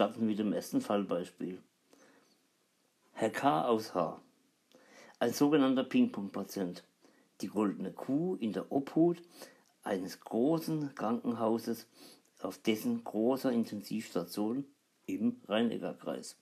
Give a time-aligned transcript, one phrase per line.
[0.00, 1.60] Starten mit dem ersten Fallbeispiel.
[3.12, 3.66] Herr K.
[3.66, 4.18] aus H.
[5.18, 6.84] Ein sogenannter Ping-Pong-Patient.
[7.42, 9.20] Die goldene Kuh in der Obhut
[9.82, 11.86] eines großen Krankenhauses
[12.40, 14.64] auf dessen großer Intensivstation
[15.04, 16.38] im Rhein-Neckar-Kreis,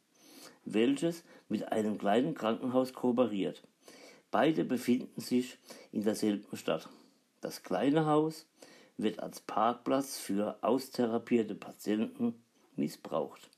[0.65, 3.67] welches mit einem kleinen Krankenhaus kooperiert.
[4.31, 5.59] Beide befinden sich
[5.91, 6.89] in derselben Stadt.
[7.41, 8.47] Das kleine Haus
[8.99, 12.41] wird als Parkplatz für austherapierte Patienten
[12.77, 13.51] missbraucht.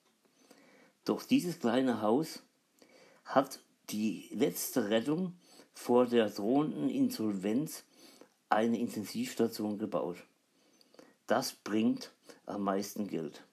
[1.05, 2.43] Doch dieses kleine Haus
[3.25, 5.35] hat die letzte Rettung
[5.73, 7.85] vor der drohenden Insolvenz
[8.49, 10.19] eine Intensivstation gebaut.
[11.27, 12.13] Das bringt
[12.47, 13.45] am meisten Geld.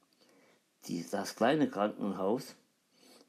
[0.86, 2.56] Die, das kleine Krankenhaus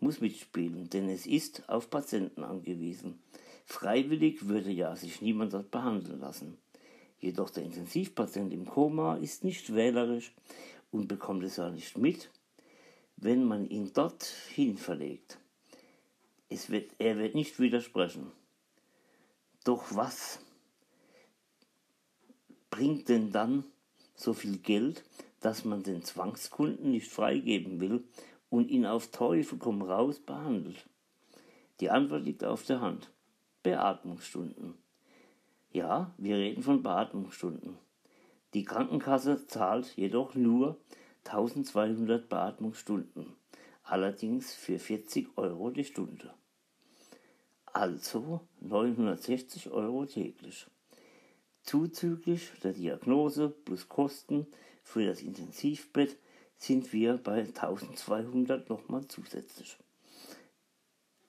[0.01, 3.21] muss mitspielen, denn es ist auf Patienten angewiesen.
[3.67, 6.57] Freiwillig würde ja sich niemand dort behandeln lassen.
[7.21, 10.33] Jedoch der Intensivpatient im Koma ist nicht wählerisch
[10.91, 12.31] und bekommt es auch nicht mit,
[13.21, 15.39] wenn man ihn dorthin verlegt.
[16.49, 18.33] Es wird, er wird nicht widersprechen.
[19.65, 20.41] Doch was
[22.71, 23.65] bringt denn dann
[24.15, 25.05] so viel Geld,
[25.41, 28.05] dass man den Zwangskunden nicht freigeben will
[28.51, 30.87] und ihn auf Teufel komm raus behandelt?
[31.81, 33.11] Die Antwort liegt auf der Hand.
[33.63, 34.75] Beatmungsstunden.
[35.71, 37.77] Ja, wir reden von Beatmungsstunden.
[38.55, 40.81] Die Krankenkasse zahlt jedoch nur
[41.29, 43.37] 1200 Beatmungsstunden,
[43.83, 46.35] allerdings für 40 Euro die Stunde.
[47.67, 50.67] Also 960 Euro täglich.
[51.63, 54.47] Zuzüglich der Diagnose plus Kosten
[54.83, 56.17] für das Intensivbett
[56.57, 59.77] sind wir bei 1200 nochmal zusätzlich.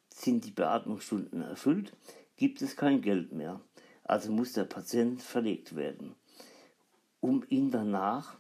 [0.09, 1.93] Sind die Beatmungsstunden erfüllt,
[2.37, 3.61] gibt es kein Geld mehr,
[4.03, 6.15] also muss der Patient verlegt werden,
[7.19, 8.38] um ihn danach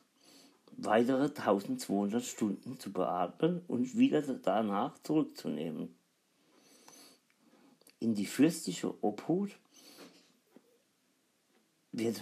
[0.85, 5.95] weitere 1200 Stunden zu beatmen und wieder danach zurückzunehmen.
[7.99, 9.51] In die fürstliche Obhut
[11.91, 12.21] wird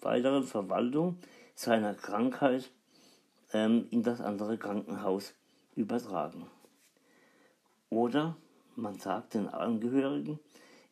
[0.00, 1.18] weitere Verwaltung
[1.54, 2.70] seiner Krankheit
[3.52, 5.32] ähm, in das andere Krankenhaus
[5.74, 6.50] übertragen.
[7.88, 8.36] Oder
[8.74, 10.38] man sagt den Angehörigen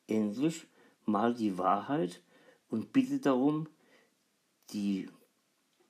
[0.06, 0.66] endlich
[1.04, 2.22] mal die Wahrheit
[2.68, 3.68] und bittet darum,
[4.70, 5.08] die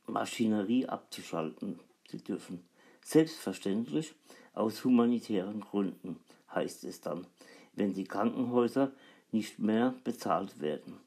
[0.06, 2.65] Maschinerie abzuschalten zu dürfen.
[3.03, 4.15] Selbstverständlich
[4.54, 6.20] aus humanitären Gründen,
[6.54, 7.26] heißt es dann,
[7.75, 8.92] wenn die Krankenhäuser
[9.32, 11.00] nicht mehr bezahlt werden.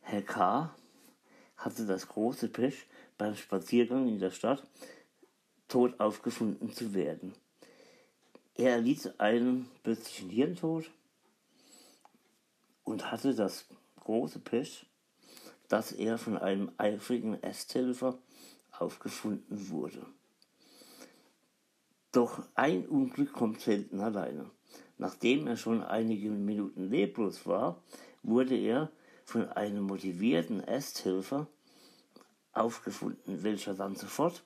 [0.00, 0.74] Herr K.
[1.56, 2.86] hatte das große Pech,
[3.16, 4.62] beim Spaziergang in der Stadt
[5.68, 7.34] tot aufgefunden zu werden.
[8.56, 10.90] Er erlitt einen plötzlichen Hirntod
[12.84, 13.66] und hatte das
[14.00, 14.86] große Pech,
[15.68, 18.18] dass er von einem eifrigen Ästhelfer
[18.80, 20.06] aufgefunden wurde.
[22.12, 24.50] Doch ein Unglück kommt selten alleine.
[24.98, 27.82] Nachdem er schon einige Minuten leblos war,
[28.22, 28.90] wurde er
[29.24, 31.46] von einem motivierten Ästhelfer
[32.52, 34.44] aufgefunden, welcher dann sofort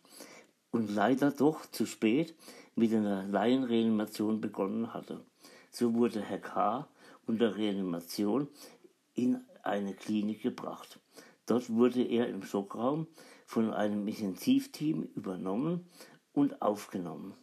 [0.71, 2.35] und leider doch zu spät
[2.75, 5.25] mit einer Laienreanimation begonnen hatte.
[5.71, 6.89] So wurde Herr K.
[7.27, 8.49] unter Reanimation
[9.15, 11.01] in eine Klinik gebracht.
[11.47, 13.07] Dort wurde er im Schockraum
[13.45, 15.89] von einem Intensivteam übernommen
[16.33, 17.35] und aufgenommen.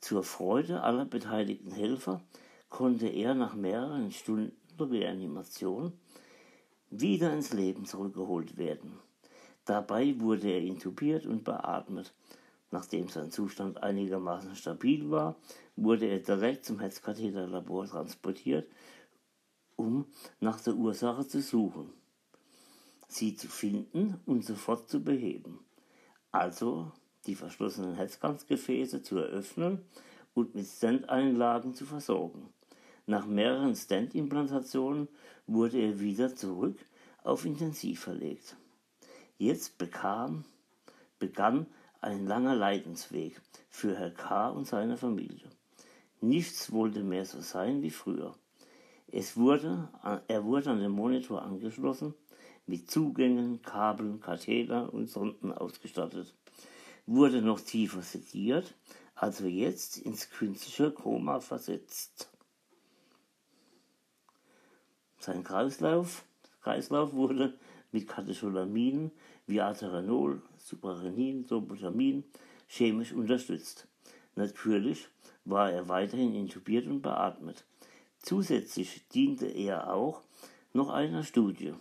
[0.00, 2.22] Zur Freude aller beteiligten Helfer
[2.68, 5.92] konnte er nach mehreren Stunden Reanimation
[6.90, 8.98] wieder ins Leben zurückgeholt werden.
[9.64, 12.14] Dabei wurde er intubiert und beatmet.
[12.70, 15.36] Nachdem sein Zustand einigermaßen stabil war,
[15.76, 18.68] wurde er direkt zum Herzkatheterlabor transportiert,
[19.76, 20.06] um
[20.40, 21.92] nach der Ursache zu suchen
[23.08, 25.60] sie zu finden und sofort zu beheben.
[26.32, 26.92] Also
[27.26, 29.84] die verschlossenen Herzkranzgefäße zu eröffnen
[30.34, 32.50] und mit Stent-Einlagen zu versorgen.
[33.06, 35.08] Nach mehreren Stent-Implantationen
[35.46, 36.78] wurde er wieder zurück
[37.22, 38.56] auf Intensiv verlegt.
[39.38, 40.44] Jetzt bekam,
[41.18, 41.66] begann
[42.00, 44.48] ein langer Leidensweg für Herr K.
[44.48, 45.50] und seine Familie.
[46.20, 48.34] Nichts wollte mehr so sein wie früher.
[49.06, 49.88] Es wurde,
[50.26, 52.14] er wurde an den Monitor angeschlossen
[52.66, 56.34] mit Zugängen, Kabeln, Katheter und Sonden ausgestattet,
[57.06, 58.74] wurde noch tiefer sediert,
[59.14, 62.30] also jetzt ins künstliche Koma versetzt.
[65.18, 66.24] Sein Kreislauf,
[66.60, 67.58] Kreislauf wurde
[67.92, 69.12] mit Katecholaminen
[69.46, 72.24] wie Ateranol, Suprarenin, Sobutamin
[72.68, 73.86] chemisch unterstützt.
[74.34, 75.08] Natürlich
[75.44, 77.64] war er weiterhin intubiert und beatmet.
[78.18, 80.22] Zusätzlich diente er auch
[80.72, 81.74] noch einer Studie.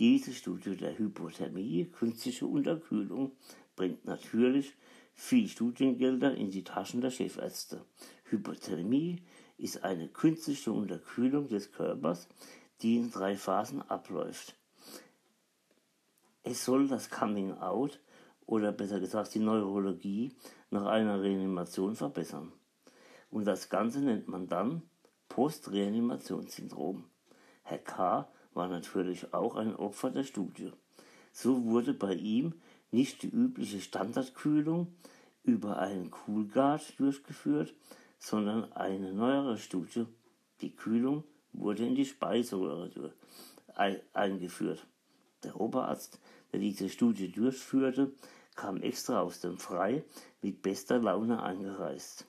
[0.00, 3.32] Diese Studie der Hypothermie, künstliche Unterkühlung
[3.76, 4.74] bringt natürlich
[5.12, 7.84] viel Studiengelder in die Taschen der Chefärzte.
[8.24, 9.22] Hypothermie
[9.58, 12.28] ist eine künstliche Unterkühlung des Körpers,
[12.80, 14.56] die in drei Phasen abläuft.
[16.44, 18.00] Es soll das Coming Out
[18.46, 20.32] oder besser gesagt die Neurologie
[20.70, 22.52] nach einer Reanimation verbessern.
[23.28, 24.80] Und das Ganze nennt man dann
[25.28, 27.04] Postreanimationssyndrom.
[27.64, 28.32] Herr K.
[28.54, 30.72] war natürlich auch ein Opfer der Studie.
[31.32, 32.54] So wurde bei ihm
[32.90, 34.88] nicht die übliche Standardkühlung
[35.44, 37.74] über einen Coolguard durchgeführt,
[38.18, 40.06] sondern eine neuere Studie.
[40.60, 43.14] Die Kühlung wurde in die Speiseröhre
[44.12, 44.86] eingeführt.
[45.42, 46.20] Der Oberarzt,
[46.52, 48.12] der diese Studie durchführte,
[48.56, 50.04] kam extra aus dem Frei
[50.42, 52.26] mit bester Laune eingereist.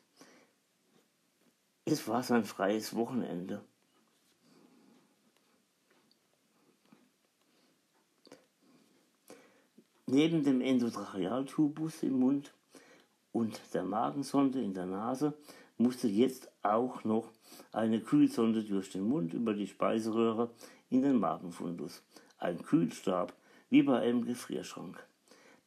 [1.84, 3.66] Es war sein freies Wochenende.
[10.14, 12.54] Neben dem Endotrachealtubus im Mund
[13.32, 15.34] und der Magensonde in der Nase
[15.78, 17.32] musste jetzt auch noch
[17.72, 20.52] eine Kühlsonde durch den Mund über die Speiseröhre
[20.90, 22.04] in den Magenfundus.
[22.40, 23.34] Ein Kühlstab,
[23.70, 25.02] wie bei einem Gefrierschrank.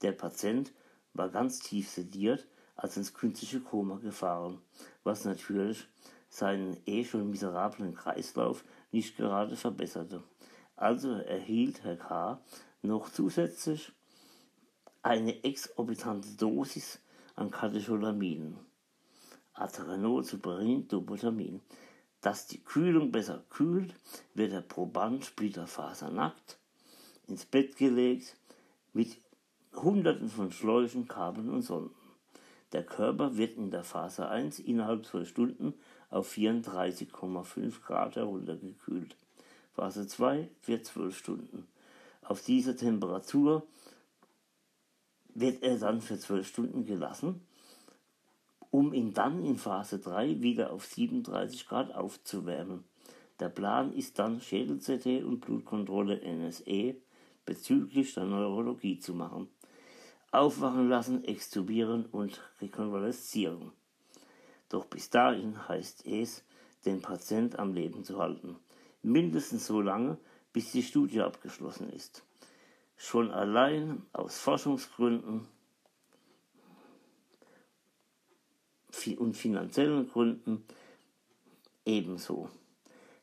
[0.02, 0.74] Der Patient
[1.14, 2.46] war ganz tief sediert,
[2.76, 4.58] als ins künstliche Koma gefahren,
[5.04, 5.88] was natürlich
[6.28, 8.62] seinen eh schon miserablen Kreislauf
[8.92, 10.22] nicht gerade verbesserte.
[10.76, 12.42] Also erhielt Herr K.
[12.82, 13.94] noch zusätzlich
[15.04, 16.98] eine exorbitante Dosis
[17.36, 18.56] an Katecholaminen.
[19.52, 21.60] Aterenol, Superin, Dobutamine.
[22.22, 23.94] Dass die Kühlung besser kühlt,
[24.32, 26.58] wird der Proband später fasernackt
[27.26, 28.36] ins Bett gelegt
[28.94, 29.18] mit
[29.74, 31.94] Hunderten von Schläuchen, Kabeln und Sonden.
[32.72, 35.74] Der Körper wird in der Phase 1 innerhalb zwölf Stunden
[36.08, 39.16] auf 34,5 Grad heruntergekühlt.
[39.74, 41.68] Phase 2 wird 12 Stunden.
[42.22, 43.66] Auf dieser Temperatur
[45.34, 47.40] wird er dann für 12 Stunden gelassen,
[48.70, 52.84] um ihn dann in Phase 3 wieder auf 37 Grad aufzuwärmen.
[53.40, 56.96] Der Plan ist dann Schädel-CT und Blutkontrolle NSE
[57.44, 59.48] bezüglich der Neurologie zu machen.
[60.30, 63.72] Aufwachen lassen, extubieren und rekonvaleszieren.
[64.68, 66.44] Doch bis dahin heißt es,
[66.84, 68.56] den Patient am Leben zu halten.
[69.02, 70.18] Mindestens so lange,
[70.52, 72.24] bis die Studie abgeschlossen ist.
[72.96, 75.48] Schon allein aus Forschungsgründen
[79.18, 80.64] und finanziellen Gründen
[81.84, 82.48] ebenso.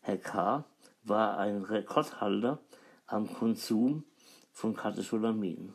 [0.02, 0.66] Herr K.
[1.04, 2.60] war ein Rekordhalter
[3.08, 4.04] am Konsum
[4.52, 5.74] von Katecholaminen.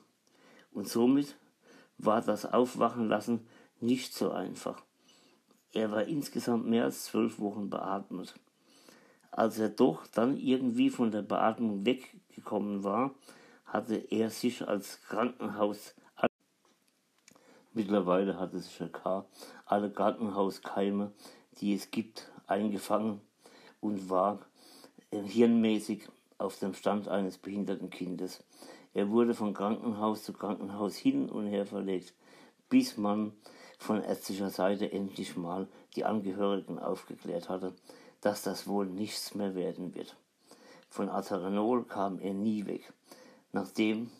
[0.71, 1.37] Und somit
[1.99, 3.49] war das Aufwachen lassen
[3.81, 4.83] nicht so einfach.
[5.73, 8.35] Er war insgesamt mehr als zwölf Wochen beatmet.
[9.31, 13.15] Als er doch dann irgendwie von der Beatmung weggekommen war,
[13.67, 15.95] hatte er sich als Krankenhaus
[17.77, 19.27] Mittlerweile hatte sich Herr K.
[19.67, 21.13] alle Krankenhauskeime,
[21.61, 23.21] die es gibt, eingefangen
[23.81, 24.39] und war
[25.11, 26.09] hirnmäßig
[26.39, 28.43] auf dem Stand eines behinderten Kindes.
[28.95, 32.15] Er wurde von Krankenhaus zu Krankenhaus hin und her verlegt,
[32.71, 33.35] bis man
[33.79, 37.75] von ärztlicher Seite endlich mal die Angehörigen aufgeklärt hatte,
[38.23, 40.17] dass das wohl nichts mehr werden wird.
[40.89, 42.91] Von Aterenol kam er nie weg.
[43.57, 44.11] Nachdem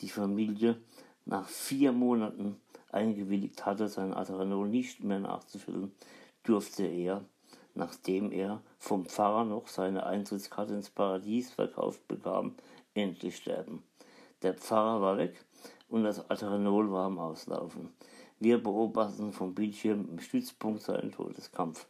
[0.00, 0.80] die Familie
[1.26, 2.58] nach vier Monaten
[2.90, 5.92] eingewilligt hatte, sein Aterenol nicht mehr nachzufüllen,
[6.42, 7.22] durfte er,
[7.74, 12.54] nachdem er vom Pfarrer noch seine Eintrittskarte ins Paradies verkauft bekam,
[12.94, 13.82] endlich sterben.
[14.40, 15.44] Der Pfarrer war weg
[15.90, 17.90] und das Aterenol war am Auslaufen.
[18.40, 21.86] Wir beobachten vom Bildschirm im Stützpunkt seinen Todeskampf.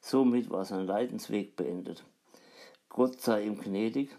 [0.00, 2.04] Somit war sein Leidensweg beendet.
[2.88, 4.10] Gott sei ihm gnädig.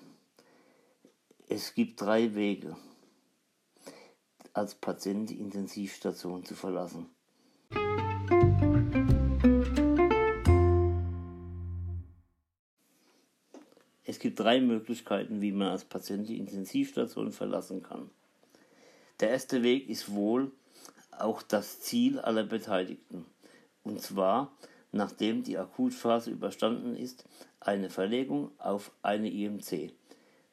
[1.47, 2.75] Es gibt drei Wege,
[4.53, 7.05] als Patient die Intensivstation zu verlassen.
[14.03, 18.09] Es gibt drei Möglichkeiten, wie man als Patient die Intensivstation verlassen kann.
[19.19, 20.51] Der erste Weg ist wohl
[21.11, 23.23] auch das Ziel aller Beteiligten.
[23.83, 24.51] Und zwar,
[24.91, 27.23] nachdem die Akutphase überstanden ist,
[27.59, 29.93] eine Verlegung auf eine IMC,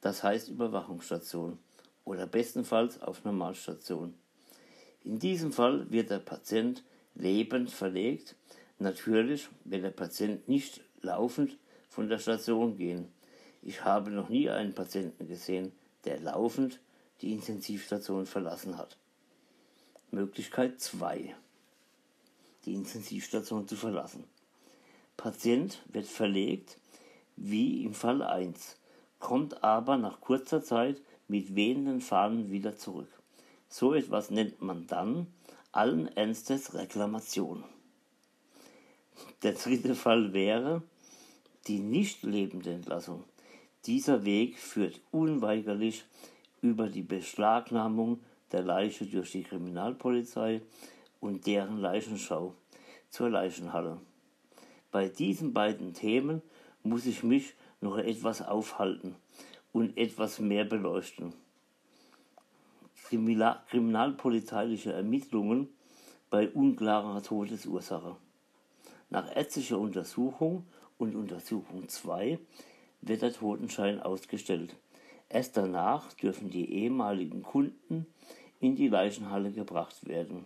[0.02, 1.58] das heißt Überwachungsstation,
[2.04, 4.14] oder bestenfalls auf Normalstation.
[5.04, 6.82] In diesem Fall wird der Patient
[7.14, 8.34] lebend verlegt.
[8.78, 11.56] Natürlich wird der Patient nicht laufend
[11.88, 13.08] von der Station gehen.
[13.62, 15.72] Ich habe noch nie einen Patienten gesehen,
[16.04, 16.80] der laufend
[17.20, 18.96] die Intensivstation verlassen hat.
[20.10, 21.34] Möglichkeit 2.
[22.64, 24.24] Die Intensivstation zu verlassen.
[25.16, 26.78] Patient wird verlegt,
[27.36, 28.76] wie im Fall 1,
[29.22, 33.08] kommt aber nach kurzer Zeit mit wehenden Fahnen wieder zurück.
[33.68, 35.28] So etwas nennt man dann
[35.70, 37.62] allen Ernstes Reklamation.
[39.42, 40.82] Der dritte Fall wäre
[41.68, 43.22] die nicht lebende Entlassung.
[43.86, 46.04] Dieser Weg führt unweigerlich
[46.60, 50.62] über die Beschlagnahmung der Leiche durch die Kriminalpolizei
[51.20, 52.54] und deren Leichenschau
[53.08, 53.98] zur Leichenhalle.
[54.90, 56.42] Bei diesen beiden Themen
[56.82, 59.16] muss ich mich noch etwas aufhalten
[59.72, 61.34] und etwas mehr beleuchten.
[63.08, 65.68] Kriminalpolizeiliche Ermittlungen
[66.30, 68.16] bei unklarer Todesursache.
[69.10, 70.64] Nach ärztlicher Untersuchung
[70.96, 72.38] und Untersuchung 2
[73.02, 74.76] wird der Totenschein ausgestellt.
[75.28, 78.06] Erst danach dürfen die ehemaligen Kunden
[78.60, 80.44] in die Leichenhalle gebracht werden.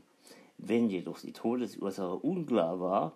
[0.58, 3.12] Wenn jedoch die Todesursache unklar war,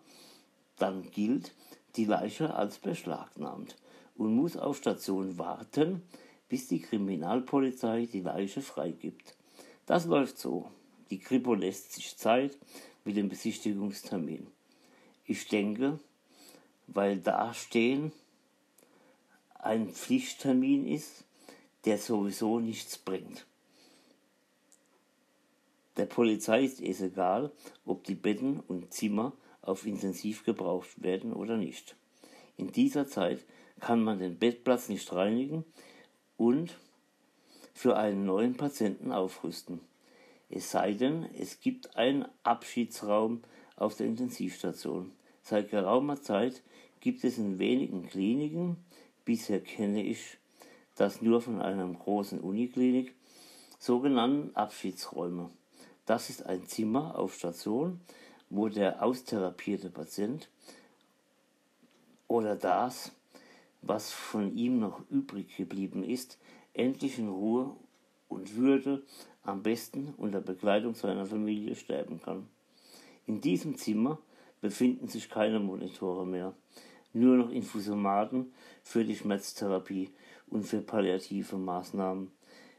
[0.78, 1.54] dann gilt
[1.96, 3.76] die Leiche als beschlagnahmt
[4.20, 6.02] und muss auf Station warten,
[6.50, 9.34] bis die Kriminalpolizei die Leiche freigibt.
[9.86, 10.70] Das läuft so.
[11.08, 12.58] Die Kripo lässt sich Zeit
[13.06, 14.46] mit dem Besichtigungstermin.
[15.24, 15.98] Ich denke,
[16.86, 18.12] weil dastehen
[19.54, 21.24] ein Pflichttermin ist,
[21.86, 23.46] der sowieso nichts bringt.
[25.96, 27.52] Der Polizei ist es egal,
[27.86, 31.96] ob die Betten und Zimmer auf Intensiv gebraucht werden oder nicht.
[32.58, 33.46] In dieser Zeit
[33.80, 35.64] kann man den Bettplatz nicht reinigen
[36.36, 36.78] und
[37.72, 39.80] für einen neuen Patienten aufrüsten.
[40.48, 43.42] Es sei denn, es gibt einen Abschiedsraum
[43.76, 45.12] auf der Intensivstation.
[45.42, 46.62] Seit geraumer Zeit
[47.00, 48.76] gibt es in wenigen Kliniken,
[49.24, 50.38] bisher kenne ich
[50.96, 53.14] das nur von einer großen Uniklinik,
[53.78, 55.50] sogenannten Abschiedsräume.
[56.04, 58.00] Das ist ein Zimmer auf Station,
[58.50, 60.50] wo der austherapierte Patient
[62.28, 63.12] oder das,
[63.82, 66.38] was von ihm noch übrig geblieben ist,
[66.74, 67.74] endlich in Ruhe
[68.28, 69.02] und Würde
[69.42, 72.48] am besten unter Begleitung seiner Familie sterben kann.
[73.26, 74.18] In diesem Zimmer
[74.60, 76.54] befinden sich keine Monitore mehr,
[77.12, 80.10] nur noch Infusomaten für die Schmerztherapie
[80.48, 82.30] und für palliative Maßnahmen.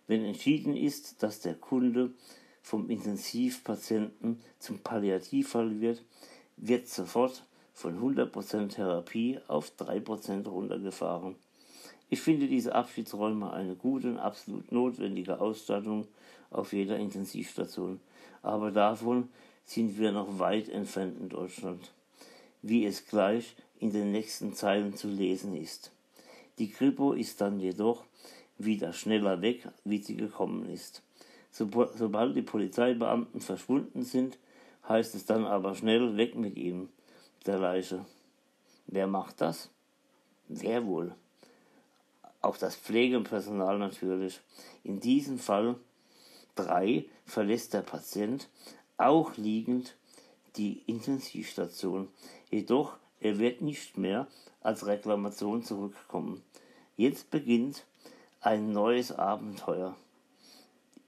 [0.07, 2.11] Wenn entschieden ist, dass der Kunde
[2.61, 6.03] vom Intensivpatienten zum Palliativfall wird,
[6.57, 7.45] wird sofort
[7.81, 11.35] von 100% Therapie auf 3% runtergefahren.
[12.09, 16.07] Ich finde diese Abschiedsräume eine gute und absolut notwendige Ausstattung
[16.51, 17.99] auf jeder Intensivstation.
[18.43, 19.29] Aber davon
[19.65, 21.91] sind wir noch weit entfernt in Deutschland,
[22.61, 25.91] wie es gleich in den nächsten Zeilen zu lesen ist.
[26.59, 28.03] Die Kripo ist dann jedoch
[28.59, 31.01] wieder schneller weg, wie sie gekommen ist.
[31.49, 34.37] Sobald die Polizeibeamten verschwunden sind,
[34.87, 36.89] heißt es dann aber schnell weg mit ihm,
[37.45, 38.05] der Leiche.
[38.87, 39.69] Wer macht das?
[40.47, 41.15] Wer wohl?
[42.41, 44.41] Auch das Pflegepersonal natürlich.
[44.83, 45.75] In diesem Fall
[46.55, 48.49] drei verlässt der Patient
[48.97, 49.95] auch liegend
[50.57, 52.09] die Intensivstation.
[52.49, 54.27] Jedoch er wird nicht mehr
[54.61, 56.43] als Reklamation zurückkommen.
[56.97, 57.85] Jetzt beginnt
[58.41, 59.95] ein neues Abenteuer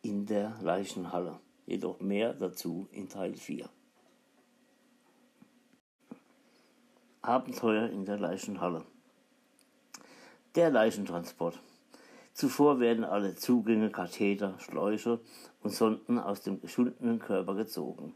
[0.04, 1.40] in der Leichenhalle.
[1.66, 3.68] Jedoch mehr dazu in Teil 4.
[7.26, 8.84] Abenteuer in der Leichenhalle.
[10.56, 11.58] Der Leichentransport.
[12.34, 15.22] Zuvor werden alle Zugänge, Katheter, Schläuche
[15.62, 18.14] und Sonden aus dem geschundenen Körper gezogen.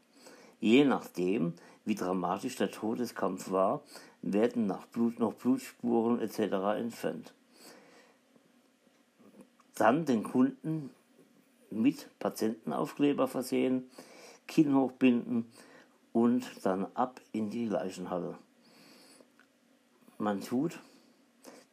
[0.59, 1.53] Je nachdem,
[1.85, 3.81] wie dramatisch der Todeskampf war,
[4.21, 6.39] werden nach Blut noch Blutspuren etc.
[6.77, 7.33] entfernt.
[9.75, 10.89] Dann den Kunden
[11.69, 13.89] mit Patientenaufkleber versehen,
[14.47, 15.45] Kinn hochbinden
[16.11, 18.37] und dann ab in die Leichenhalle.
[20.17, 20.79] Man tut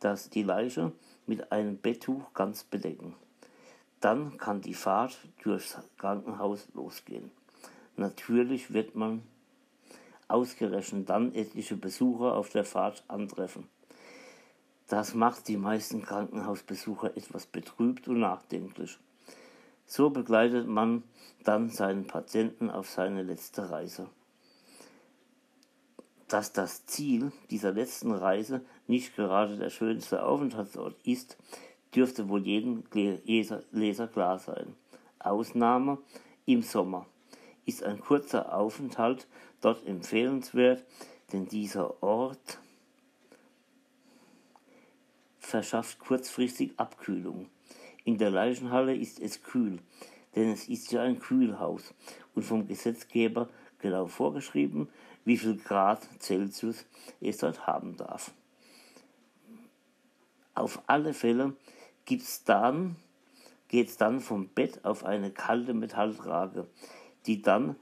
[0.00, 0.92] das die Leiche
[1.26, 3.14] mit einem Betttuch ganz bedecken.
[4.00, 7.30] Dann kann die Fahrt durchs Krankenhaus losgehen.
[7.96, 9.22] Natürlich wird man
[10.28, 13.68] ausgerechnet dann etliche Besucher auf der Fahrt antreffen.
[14.88, 18.98] Das macht die meisten Krankenhausbesucher etwas betrübt und nachdenklich.
[19.86, 21.02] So begleitet man
[21.44, 24.10] dann seinen Patienten auf seine letzte Reise.
[26.34, 31.36] Dass das Ziel dieser letzten Reise nicht gerade der schönste Aufenthaltsort ist,
[31.94, 34.74] dürfte wohl jedem Leser klar sein.
[35.20, 35.98] Ausnahme
[36.44, 37.06] im Sommer
[37.66, 39.28] ist ein kurzer Aufenthalt
[39.60, 40.82] dort empfehlenswert,
[41.32, 42.58] denn dieser Ort
[45.38, 47.48] verschafft kurzfristig Abkühlung.
[48.02, 49.78] In der Leichenhalle ist es kühl,
[50.34, 51.94] denn es ist ja ein Kühlhaus
[52.34, 53.48] und vom Gesetzgeber
[53.78, 54.88] genau vorgeschrieben,
[55.24, 56.84] wie viel Grad Celsius
[57.20, 58.32] es dort haben darf.
[60.54, 61.54] Auf alle Fälle
[62.04, 62.96] gibt es dann
[63.74, 66.68] geht es dann vom Bett auf eine kalte Metalltrage,
[67.26, 67.74] die dann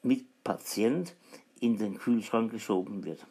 [0.00, 1.16] mit Patient
[1.58, 3.26] in den Kühlschrank geschoben wird.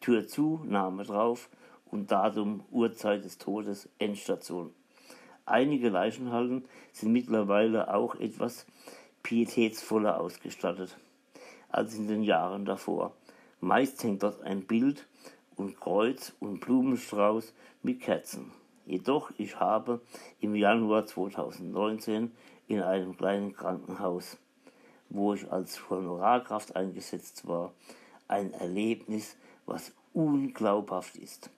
[0.00, 1.48] Tür zu, Name drauf
[1.90, 4.72] und Datum, Uhrzeit des Todes, Endstation.
[5.46, 8.64] Einige Leichenhallen sind mittlerweile auch etwas
[9.24, 10.96] pietätsvoller ausgestattet
[11.68, 13.12] als in den Jahren davor.
[13.60, 15.06] Meist hängt dort ein Bild
[15.56, 18.52] und Kreuz und Blumenstrauß mit Kerzen.
[18.86, 20.00] Jedoch ich habe
[20.40, 22.32] im Januar 2019
[22.68, 24.38] in einem kleinen Krankenhaus,
[25.10, 27.72] wo ich als Honorarkraft eingesetzt war,
[28.28, 31.50] ein Erlebnis, was unglaubhaft ist.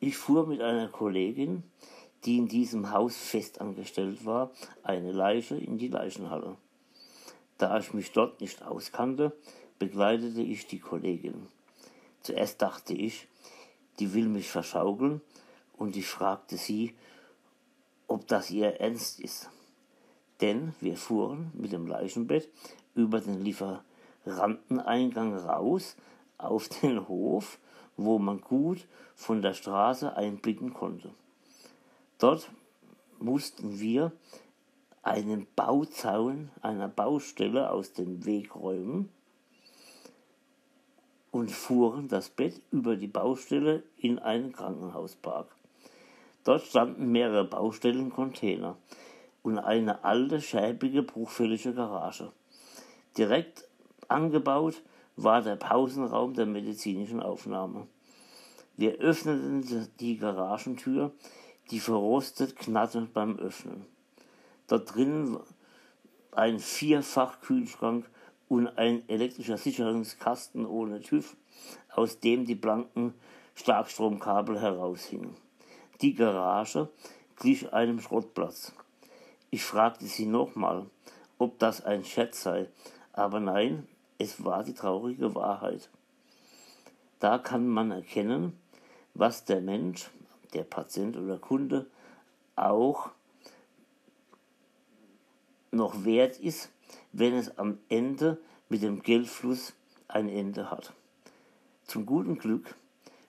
[0.00, 1.62] Ich fuhr mit einer Kollegin,
[2.24, 4.50] die in diesem Haus festangestellt war,
[4.82, 6.56] eine Leiche in die Leichenhalle.
[7.62, 9.30] Da ich mich dort nicht auskannte,
[9.78, 11.46] begleitete ich die Kollegin.
[12.20, 13.28] Zuerst dachte ich,
[14.00, 15.20] die will mich verschaukeln,
[15.76, 16.96] und ich fragte sie,
[18.08, 19.48] ob das ihr Ernst ist.
[20.40, 22.50] Denn wir fuhren mit dem Leichenbett
[22.96, 25.94] über den Lieferanteneingang raus
[26.38, 27.60] auf den Hof,
[27.96, 31.14] wo man gut von der Straße einblicken konnte.
[32.18, 32.50] Dort
[33.20, 34.10] mussten wir
[35.02, 39.08] einen Bauzaun einer Baustelle aus dem Weg räumen
[41.32, 45.48] und fuhren das Bett über die Baustelle in einen Krankenhauspark.
[46.44, 48.76] Dort standen mehrere Baustellencontainer
[49.42, 52.30] und eine alte, schäbige, bruchfällige Garage.
[53.16, 53.68] Direkt
[54.08, 54.82] angebaut
[55.16, 57.86] war der Pausenraum der medizinischen Aufnahme.
[58.76, 61.12] Wir öffneten die Garagentür,
[61.70, 63.91] die verrostet knatternd beim Öffnen.
[64.66, 65.38] Dort drinnen
[66.32, 68.08] ein Vierfach-Kühlschrank
[68.48, 71.36] und ein elektrischer Sicherungskasten ohne TÜV,
[71.94, 73.14] aus dem die blanken
[73.54, 75.36] Starkstromkabel heraushingen.
[76.00, 76.88] Die Garage
[77.36, 78.72] glich einem Schrottplatz.
[79.50, 80.86] Ich fragte sie nochmal,
[81.38, 82.68] ob das ein Scherz sei,
[83.12, 83.86] aber nein,
[84.18, 85.90] es war die traurige Wahrheit.
[87.20, 88.58] Da kann man erkennen,
[89.14, 90.10] was der Mensch,
[90.54, 91.86] der Patient oder Kunde,
[92.56, 93.10] auch
[95.72, 96.70] noch wert ist,
[97.12, 99.74] wenn es am Ende mit dem Geldfluss
[100.06, 100.92] ein Ende hat.
[101.84, 102.76] Zum guten Glück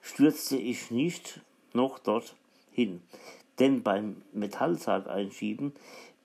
[0.02, 1.42] stürzte ich nicht
[1.74, 2.36] noch dort
[2.72, 3.02] hin,
[3.60, 5.74] denn beim Metallsarg einschieben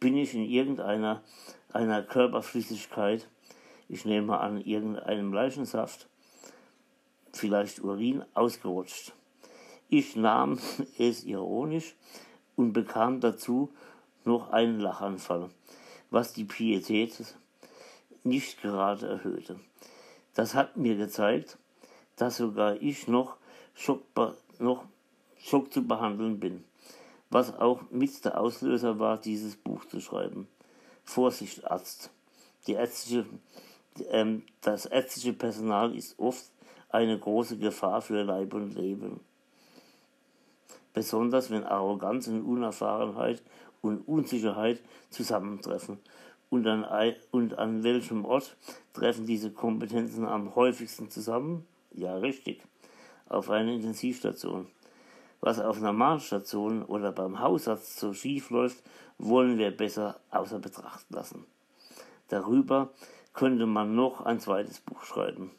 [0.01, 1.23] bin ich in irgendeiner
[1.73, 3.29] einer Körperflüssigkeit,
[3.89, 6.09] ich nehme an irgendeinem Leichensaft,
[7.33, 9.13] vielleicht Urin, ausgerutscht.
[9.89, 10.59] Ich nahm
[10.99, 11.95] es ironisch
[12.57, 13.71] und bekam dazu
[14.25, 15.51] noch einen Lachanfall
[16.11, 17.35] was die Pietät
[18.25, 19.59] nicht gerade erhöhte.
[20.35, 21.59] Das hat mir gezeigt,
[22.17, 23.37] dass sogar ich noch
[23.75, 24.03] Schock,
[24.59, 24.85] noch
[25.39, 26.65] Schock zu behandeln bin,
[27.31, 30.49] was auch mit der Auslöser war, dieses Buch zu schreiben.
[31.05, 32.11] Vorsicht, Arzt.
[32.67, 33.25] Ärztliche,
[34.11, 36.45] ähm, das ärztliche Personal ist oft
[36.91, 39.21] eine große Gefahr für Leib und Leben.
[40.93, 43.43] Besonders wenn Arroganz und Unerfahrenheit
[43.83, 45.99] und Unsicherheit zusammentreffen.
[46.51, 48.57] Und an, und an welchem Ort
[48.95, 51.67] treffen diese Kompetenzen am häufigsten zusammen?
[51.93, 52.63] Ja, richtig.
[53.29, 54.67] Auf einer Intensivstation.
[55.41, 58.83] Was auf Normalstationen oder beim Hausarzt so schief läuft,
[59.19, 61.45] wollen wir besser außer Betracht lassen.
[62.29, 62.91] Darüber
[63.35, 65.51] könnte man noch ein zweites Buch schreiben.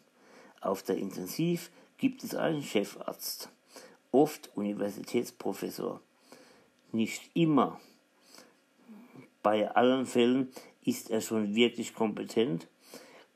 [0.60, 3.50] Auf der Intensiv gibt es einen Chefarzt,
[4.12, 6.02] oft Universitätsprofessor.
[6.92, 7.80] Nicht immer
[9.42, 10.50] bei allen Fällen
[10.84, 12.68] ist er schon wirklich kompetent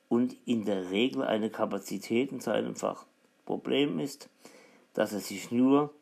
[0.10, 3.06] und in der Regel eine Kapazität in seinem Fach.
[3.46, 4.30] Problem ist,
[4.94, 5.94] dass er sich nur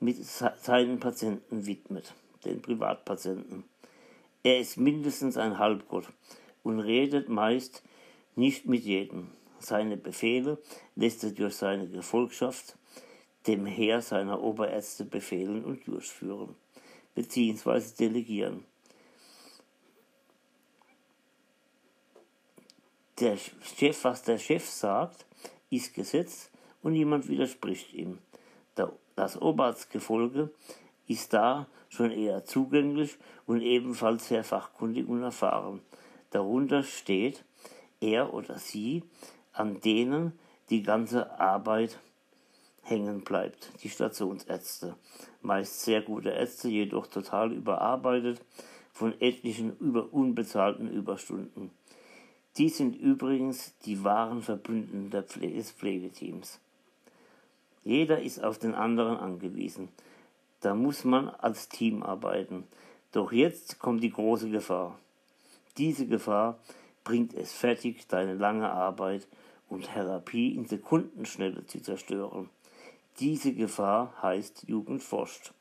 [0.00, 3.64] mit seinen Patienten widmet, den Privatpatienten.
[4.42, 6.08] Er ist mindestens ein Halbgott
[6.62, 7.82] und redet meist
[8.36, 9.28] nicht mit jedem.
[9.58, 10.58] Seine Befehle
[10.94, 12.76] lässt er durch seine Gefolgschaft
[13.46, 16.54] dem Heer seiner Oberärzte befehlen und durchführen
[17.18, 17.82] bzw.
[17.98, 18.64] delegieren.
[23.18, 25.26] Der Chef, was der Chef sagt,
[25.70, 26.50] ist Gesetz
[26.82, 28.18] und niemand widerspricht ihm.
[29.16, 30.52] Das Oberstgefolge
[31.08, 35.80] ist da schon eher zugänglich und ebenfalls sehr fachkundig und erfahren.
[36.30, 37.44] Darunter steht
[38.00, 39.02] er oder sie,
[39.52, 40.38] an denen
[40.70, 41.98] die ganze Arbeit
[42.88, 43.70] hängen bleibt.
[43.82, 44.96] Die Stationsärzte,
[45.42, 48.40] meist sehr gute Ärzte, jedoch total überarbeitet
[48.92, 51.70] von etlichen über unbezahlten Überstunden.
[52.56, 56.60] Die sind übrigens die wahren Verbündeten des Pflegeteams.
[57.84, 59.88] Jeder ist auf den anderen angewiesen.
[60.60, 62.64] Da muss man als Team arbeiten.
[63.12, 64.98] Doch jetzt kommt die große Gefahr.
[65.76, 66.58] Diese Gefahr
[67.04, 69.28] bringt es fertig, deine lange Arbeit
[69.68, 72.50] und Therapie in Sekundenschnelle zu zerstören.
[73.20, 75.52] Diese Gefahr heißt Jugend forscht.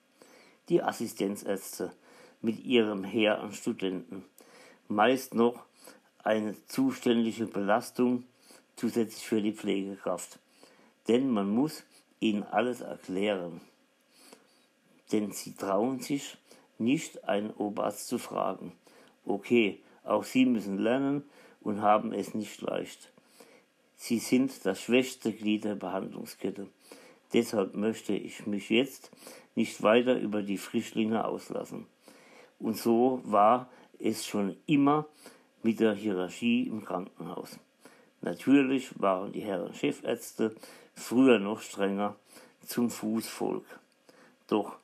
[0.70, 1.92] Die Assistenzärzte
[2.40, 4.24] mit ihrem Heer an Studenten.
[4.88, 5.66] Meist noch
[6.24, 8.26] eine zuständige Belastung
[8.76, 10.38] zusätzlich für die Pflegekraft.
[11.08, 11.84] Denn man muss
[12.20, 13.62] ihnen alles erklären.
[15.12, 16.38] Denn sie trauen sich
[16.78, 18.74] nicht, einen Oberarzt zu fragen.
[19.26, 21.24] Okay, auch sie müssen lernen
[21.62, 23.12] und haben es nicht leicht.
[23.96, 26.68] Sie sind das schwächste Glied der Behandlungskette.
[27.34, 29.12] Deshalb möchte ich mich jetzt
[29.56, 31.88] nicht weiter über die Frischlinge auslassen.
[32.60, 35.06] Und so war es schon immer
[35.64, 37.60] mit der Hierarchie im Krankenhaus.
[38.22, 40.56] Natürlich waren die Herren Chefärzte
[40.96, 42.16] früher noch strenger
[42.66, 43.66] zum Fußvolk.
[44.48, 44.78] Doch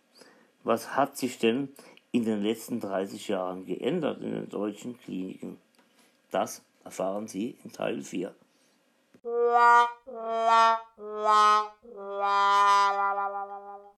[0.63, 1.69] was hat sich denn
[2.11, 5.57] in den letzten 30 Jahren geändert in den deutschen Kliniken?
[6.31, 8.33] Das erfahren Sie in Teil 4.
[9.23, 11.71] 啦啦啦啦
[12.19, 13.57] 啦啦啦啦啦。
[13.59, 13.72] 啦